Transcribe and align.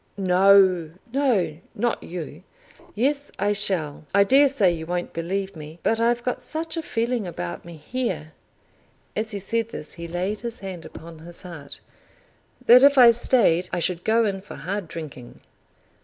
"No; 0.17 0.89
no, 1.13 1.59
not 1.75 2.01
you." 2.01 2.41
"Yes, 2.95 3.31
I 3.37 3.53
shall. 3.53 4.07
I 4.15 4.23
dare 4.23 4.49
say 4.49 4.71
you 4.71 4.87
won't 4.87 5.13
believe 5.13 5.55
me, 5.55 5.77
but 5.83 5.99
I've 5.99 6.23
got 6.23 6.41
such 6.41 6.75
a 6.75 6.81
feeling 6.81 7.27
about 7.27 7.65
me 7.65 7.75
here" 7.75 8.33
as 9.15 9.29
he 9.29 9.37
said 9.37 9.69
this 9.69 9.93
he 9.93 10.07
laid 10.07 10.39
his 10.41 10.57
hand 10.57 10.85
upon 10.87 11.19
his 11.19 11.43
heart, 11.43 11.81
"that 12.65 12.81
if 12.81 12.97
I 12.97 13.11
stayed 13.11 13.69
I 13.71 13.77
should 13.77 14.03
go 14.03 14.25
in 14.25 14.41
for 14.41 14.55
hard 14.55 14.87
drinking. 14.87 15.39